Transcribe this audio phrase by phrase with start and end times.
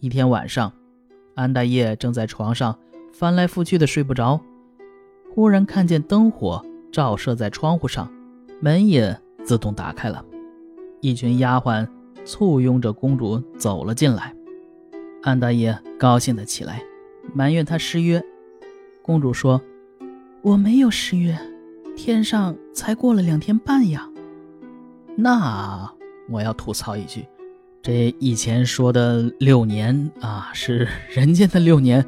[0.00, 0.72] 一天晚上，
[1.34, 2.78] 安大业正在床上
[3.12, 4.40] 翻来覆去的睡不着，
[5.34, 8.10] 忽然看见灯火照射在窗户上，
[8.60, 10.24] 门也自动打开了，
[11.02, 11.86] 一群丫鬟
[12.24, 14.34] 簇拥着公主走了进来。
[15.22, 16.82] 安大爷高兴的起来，
[17.34, 18.24] 埋怨他失约。
[19.02, 19.60] 公主说
[20.40, 21.38] ：“我没有失约，
[21.94, 24.08] 天上才过了两天半呀。”
[25.14, 25.92] 那
[26.30, 27.26] 我要吐槽一句。
[27.82, 32.04] 这以前说的六年啊，是 人间的六年，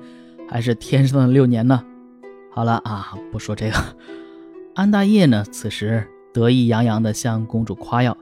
[0.47, 1.83] 还是天上的六年呢？
[2.51, 3.77] 好了啊，不说这个。
[4.75, 8.15] 安大业呢，此时得意洋洋地向公主夸耀，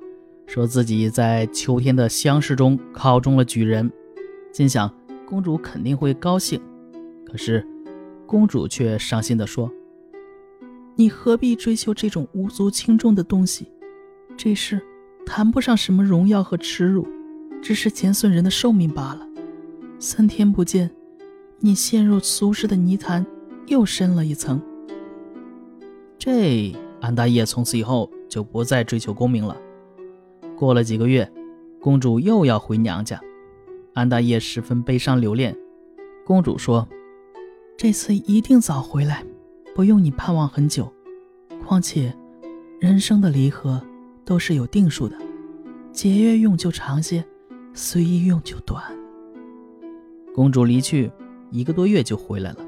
[0.47, 3.91] 说自己在秋天的乡试中考中了举人，
[4.53, 4.93] 心想
[5.27, 6.61] 公主肯定会高兴。
[7.27, 7.67] 可是
[8.27, 9.69] 公主却伤心地说
[10.95, 13.67] ：“你何必追求这种无足轻重的东西？
[14.37, 14.81] 这事
[15.27, 17.05] 谈不上什么荣耀和耻辱。”
[17.63, 19.27] 只是减损人的寿命罢了。
[19.99, 20.91] 三天不见，
[21.59, 23.27] 你陷入俗世的泥潭
[23.67, 24.61] 又深了一层。
[26.19, 29.57] 这安大业从此以后就不再追求功名了。
[30.57, 31.31] 过了几个月，
[31.81, 33.21] 公主又要回娘家，
[33.95, 35.57] 安大业十分悲伤留恋。
[36.25, 36.87] 公主说
[37.77, 39.25] ：“这次一定早回来，
[39.75, 40.93] 不用你盼望很久。
[41.67, 42.15] 况且，
[42.79, 43.83] 人生的离合
[44.25, 45.17] 都是有定数的，
[45.93, 47.25] 节约用就长些。”
[47.73, 48.83] 随意用就短。
[50.35, 51.11] 公主离去
[51.51, 52.59] 一个多月就回来了。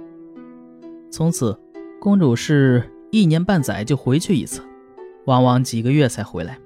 [1.10, 1.58] 从此，
[2.00, 4.62] 公主是一年半载就回去一次，
[5.26, 6.58] 往往几个月才回来。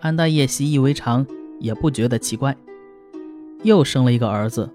[0.00, 1.26] 安大业习以为常，
[1.58, 2.56] 也不觉得奇怪。
[3.62, 4.70] 又生了一个儿子，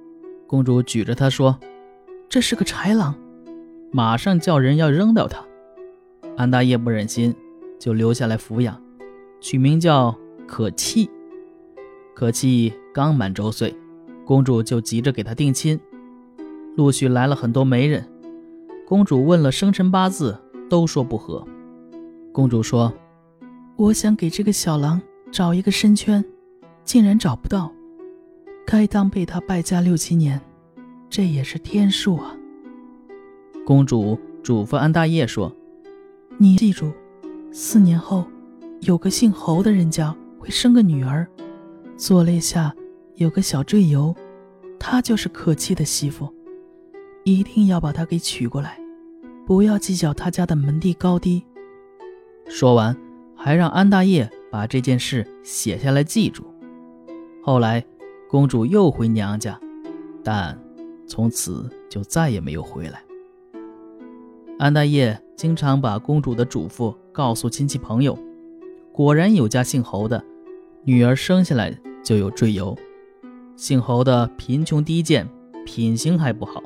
[0.47, 1.57] 公主举着他说
[2.27, 3.15] ：“这是个豺狼。”
[3.91, 5.43] 马上叫人要扔掉他。
[6.37, 7.35] 安大业不忍心，
[7.79, 8.79] 就留下来抚养，
[9.41, 10.15] 取名叫
[10.47, 11.09] 可气。
[12.19, 13.73] 可气刚满周岁，
[14.25, 15.79] 公主就急着给他定亲，
[16.75, 18.05] 陆续来了很多媒人。
[18.85, 20.37] 公主问了生辰八字，
[20.69, 21.47] 都说不合。
[22.33, 22.93] 公主说
[23.79, 26.21] ：“我想给这个小郎找一个身圈，
[26.83, 27.71] 竟然找不到，
[28.65, 30.41] 该当被他败家六七年，
[31.09, 32.35] 这也是天数啊。”
[33.65, 35.49] 公主嘱咐安大业说
[36.37, 36.91] ：“你记住，
[37.53, 38.25] 四年后，
[38.81, 41.25] 有个姓侯的人家会生个女儿。”
[41.99, 42.73] 左肋下
[43.15, 44.15] 有个小赘疣，
[44.80, 46.33] 她就是可气的媳妇，
[47.26, 48.80] 一定要把她给娶过来，
[49.45, 51.43] 不要计较她家的门第高低。
[52.48, 52.95] 说完，
[53.36, 56.45] 还让安大业把这件事写下来记住。
[57.43, 57.86] 后来，
[58.30, 59.59] 公主又回娘家，
[60.23, 60.58] 但
[61.05, 63.04] 从此就再也没有回来。
[64.58, 68.17] 安大业经常把公主的嘱咐告诉亲戚朋友，
[68.93, 70.23] 果然有家姓侯的
[70.86, 71.77] 女儿生下来。
[72.04, 72.77] 就有赘疣，
[73.55, 75.27] 姓侯的贫穷低贱，
[75.65, 76.64] 品行还不好，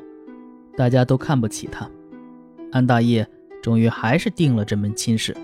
[0.76, 1.90] 大家都看不起他。
[2.72, 3.26] 安大业
[3.62, 5.36] 终于还是定了这门亲事。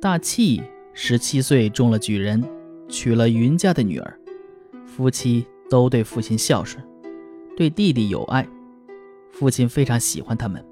[0.00, 0.62] 大器
[0.92, 2.42] 十七岁中了举人，
[2.88, 4.18] 娶了云家的女儿，
[4.84, 6.84] 夫妻都对父亲孝顺，
[7.56, 8.46] 对弟弟有爱，
[9.30, 10.62] 父亲非常喜欢他们。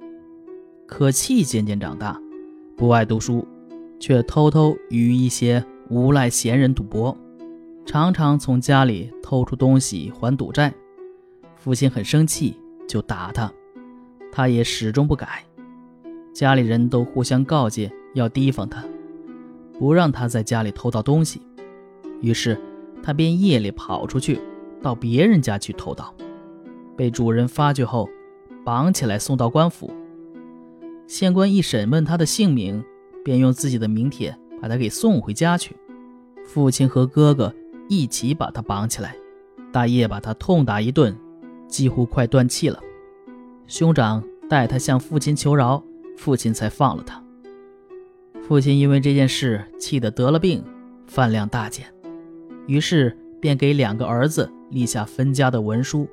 [0.87, 2.21] 可气渐渐长大，
[2.77, 3.47] 不爱读书，
[4.01, 7.17] 却偷偷与一些无赖闲人赌博。
[7.91, 10.73] 常常从家里偷出东西还赌债，
[11.57, 12.57] 父亲很生气，
[12.87, 13.53] 就打他，
[14.31, 15.45] 他也始终不改。
[16.33, 18.85] 家里人都互相告诫，要提防他，
[19.77, 21.43] 不让他在家里偷盗东西。
[22.21, 22.57] 于是
[23.03, 24.39] 他便夜里跑出去，
[24.81, 26.15] 到别人家去偷盗，
[26.97, 28.09] 被主人发觉后，
[28.65, 29.93] 绑起来送到官府。
[31.09, 32.85] 县官一审问他的姓名，
[33.25, 35.75] 便用自己的名帖把他给送回家去。
[36.47, 37.53] 父亲和哥哥。
[37.91, 39.17] 一起把他绑起来，
[39.73, 41.13] 大业把他痛打一顿，
[41.67, 42.79] 几乎快断气了。
[43.67, 45.83] 兄长带他向父亲求饶，
[46.17, 47.21] 父亲才放了他。
[48.47, 50.63] 父亲因为这件事气得得了病，
[51.09, 51.93] 饭量大减，
[52.69, 56.07] 于是便给两个儿子立下分家的文书，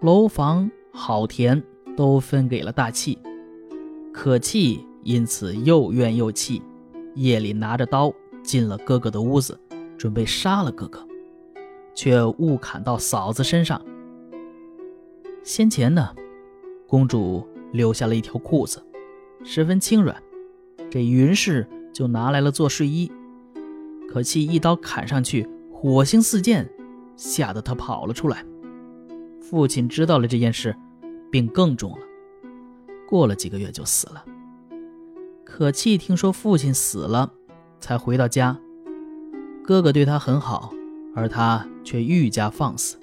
[0.00, 1.62] 楼房好田
[1.94, 3.18] 都分给了大气。
[4.14, 6.62] 可气因此又怨又气，
[7.16, 8.10] 夜里拿着刀
[8.42, 9.60] 进了哥哥的屋子。
[10.00, 11.06] 准备杀了哥哥，
[11.94, 13.78] 却误砍到嫂子身上。
[15.42, 16.14] 先前呢，
[16.86, 18.82] 公主留下了一条裤子，
[19.44, 20.16] 十分轻软，
[20.90, 23.12] 这云氏就拿来了做睡衣。
[24.08, 26.66] 可气一刀砍上去，火星四溅，
[27.14, 28.42] 吓得他跑了出来。
[29.42, 30.74] 父亲知道了这件事，
[31.30, 32.06] 病更重了，
[33.06, 34.24] 过了几个月就死了。
[35.44, 37.34] 可气听说父亲死了，
[37.78, 38.58] 才回到家。
[39.70, 40.74] 哥哥对他很好，
[41.14, 42.98] 而他却愈加放肆。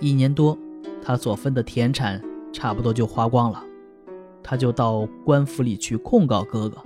[0.00, 0.56] 一年多，
[1.02, 2.24] 他所分的田产
[2.54, 3.62] 差不多就花光了，
[4.42, 6.78] 他就到官府里去控告哥哥。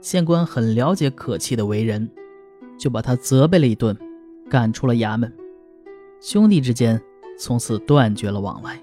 [0.00, 2.10] 县官很了解可气的为人，
[2.78, 3.94] 就把他责备了一顿，
[4.48, 5.30] 赶出了衙门。
[6.18, 6.98] 兄弟之间
[7.38, 8.80] 从此断绝了往来。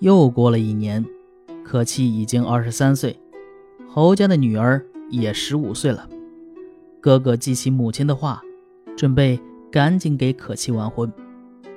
[0.00, 1.06] 又过了一年，
[1.62, 3.16] 可气已经二十三岁，
[3.86, 6.08] 侯家的女儿也十五岁了。
[7.06, 8.42] 哥哥记起母亲的话，
[8.96, 11.08] 准备赶紧给可气完婚。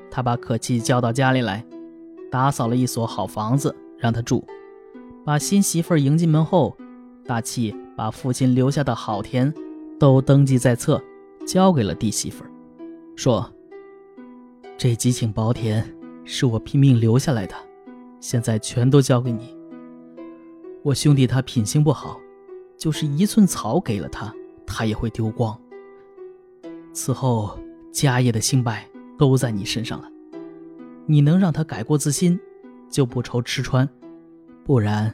[0.10, 1.64] 他把可气叫到家里来，
[2.32, 4.44] 打扫了一所好房子让他住，
[5.24, 6.76] 把新媳妇迎进门后，
[7.28, 9.54] 大气把父亲留下的好田
[10.00, 11.00] 都登记在册，
[11.46, 12.44] 交给了弟媳妇，
[13.16, 13.54] 说
[14.80, 15.96] ：“这几顷薄田
[16.26, 17.54] 是我拼命留下来的，
[18.20, 19.56] 现在全都交给你。
[20.82, 22.20] 我兄弟他品行不好，
[22.80, 24.34] 就是一寸草给了他，
[24.70, 25.60] 他也会丢光。
[26.94, 27.60] 此后
[27.92, 28.88] 家业的兴败。”
[29.20, 30.10] 都在你身上了，
[31.06, 32.40] 你能让他改过自新，
[32.90, 33.86] 就不愁吃穿；
[34.64, 35.14] 不然，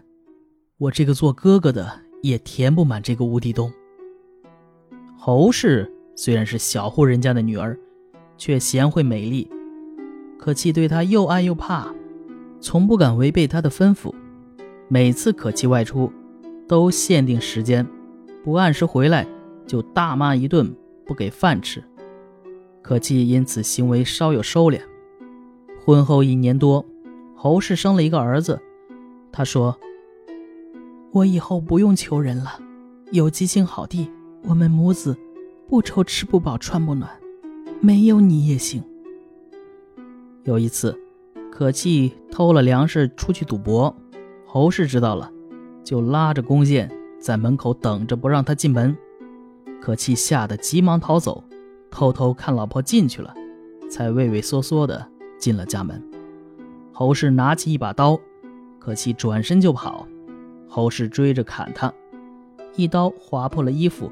[0.77, 1.91] 我这个做哥哥的
[2.21, 3.73] 也填不满这个无底洞。
[5.17, 7.75] 侯氏虽然是小户人家的女儿，
[8.37, 9.49] 却贤惠美丽，
[10.37, 11.91] 可气对她又爱又怕，
[12.61, 14.13] 从不敢违背她的吩咐。
[14.87, 16.13] 每次可气外出，
[16.67, 17.83] 都限定时间，
[18.43, 19.25] 不按时回来
[19.65, 20.75] 就大骂一顿，
[21.05, 21.83] 不给饭吃。
[22.81, 24.79] 可气因此行为稍有收敛。
[25.83, 26.85] 婚后一年多，
[27.35, 28.59] 侯氏生了一个儿子。
[29.31, 29.77] 他说
[31.11, 32.59] ：“我以后不用求人了，
[33.11, 34.09] 有吉星好地，
[34.43, 35.17] 我们母子
[35.67, 37.09] 不愁吃不饱穿不暖，
[37.81, 38.83] 没有你也行。”
[40.43, 40.97] 有一次，
[41.51, 43.95] 可气偷了粮食出去赌博，
[44.45, 45.31] 侯氏知道了，
[45.83, 46.89] 就拉着弓箭
[47.19, 48.95] 在门口等着不让他进门。
[49.85, 51.43] 可气吓得急忙逃走。
[51.91, 53.31] 偷偷看老婆进去了，
[53.87, 56.01] 才畏畏缩缩的进了家门。
[56.91, 58.19] 侯氏拿起一把刀，
[58.79, 60.07] 可气转身就跑。
[60.67, 61.93] 侯氏追着砍他，
[62.75, 64.11] 一刀划破了衣服，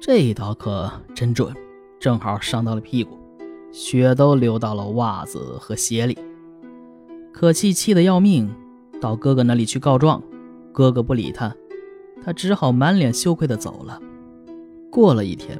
[0.00, 1.54] 这一刀可真准，
[2.00, 3.18] 正好伤到了屁股，
[3.70, 6.16] 血都流到了袜子和鞋里。
[7.34, 8.50] 可气气得要命，
[8.98, 10.22] 到哥哥那里去告状，
[10.72, 11.54] 哥哥不理他，
[12.24, 14.00] 他只好满脸羞愧的走了。
[14.92, 15.58] 过了一天。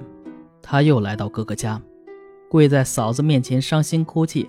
[0.61, 1.81] 他又来到哥哥家，
[2.51, 4.49] 跪在嫂子面前伤心哭泣，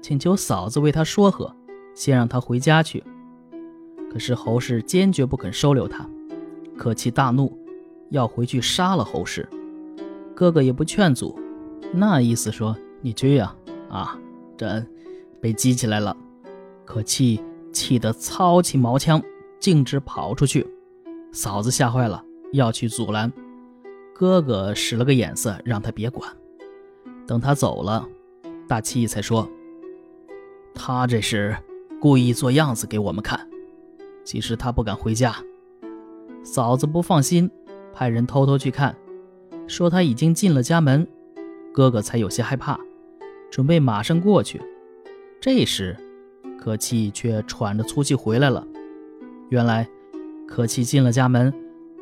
[0.00, 1.54] 请求嫂子为他说和，
[1.94, 3.04] 先让他回家去。
[4.10, 6.08] 可是侯氏坚决不肯收留他，
[6.76, 7.56] 可气大怒，
[8.10, 9.48] 要回去杀了侯氏。
[10.34, 11.38] 哥哥也不劝阻，
[11.92, 13.54] 那意思说你去呀，
[13.88, 14.18] 啊，
[14.56, 14.86] 朕
[15.40, 16.16] 被激起来了。
[16.84, 17.40] 可气
[17.72, 19.22] 气得操起毛枪，
[19.60, 20.66] 径直跑出去。
[21.32, 23.32] 嫂子吓坏了，要去阻拦。
[24.14, 26.30] 哥哥使了个眼色，让他别管。
[27.26, 28.06] 等他走了，
[28.68, 29.48] 大七才说
[30.74, 31.56] ：“他这是
[32.00, 33.48] 故意做样子给我们看。
[34.24, 35.34] 其实他不敢回家。
[36.44, 37.50] 嫂子不放心，
[37.92, 38.94] 派人偷偷去看，
[39.66, 41.06] 说他已经进了家门。
[41.72, 42.78] 哥哥才有些害怕，
[43.50, 44.60] 准备马上过去。
[45.40, 45.96] 这时，
[46.60, 48.64] 可气却喘着粗气回来了。
[49.48, 49.88] 原来，
[50.46, 51.52] 可气进了家门，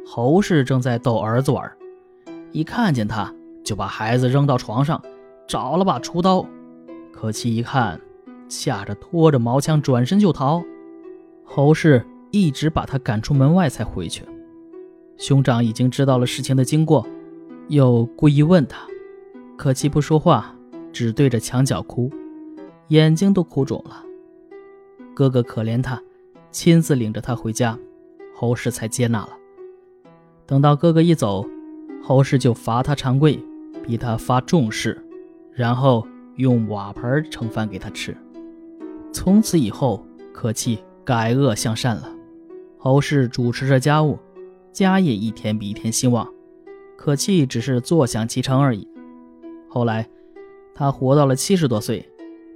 [0.04, 1.70] 侯氏正在逗儿子玩。”
[2.52, 3.32] 一看见他，
[3.64, 5.00] 就把孩子扔到床上，
[5.47, 6.44] 找了把锄刀。
[7.12, 8.00] 可气一看，
[8.49, 10.62] 吓着拖着毛枪转身就逃。
[11.45, 14.25] 侯氏一直把他赶出门外才回去。
[15.16, 17.07] 兄长已经知道了事情的经过，
[17.69, 18.80] 又故意问他，
[19.57, 20.54] 可气不说话，
[20.92, 22.11] 只对着墙角哭，
[22.88, 24.04] 眼睛都哭肿了。
[25.14, 26.02] 哥哥可怜他，
[26.50, 27.78] 亲自领着他回家，
[28.35, 29.30] 侯氏才接纳了。
[30.47, 31.47] 等到哥哥一走。
[32.11, 33.38] 侯氏就罚他长跪，
[33.87, 35.00] 逼他发重誓，
[35.52, 38.17] 然后用瓦盆盛饭给他吃。
[39.12, 42.12] 从此以后，可气改恶向善了。
[42.76, 44.19] 侯氏主持着家务，
[44.73, 46.29] 家业一天比一天兴旺，
[46.97, 48.88] 可气只是坐享其成而已。
[49.69, 50.11] 后来，
[50.75, 52.05] 他活到了七十多岁，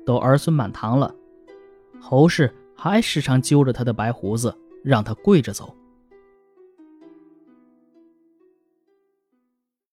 [0.05, 1.15] 都儿孙满堂了，
[2.01, 5.73] 侯氏还时常揪着他的白胡子，让他跪着走。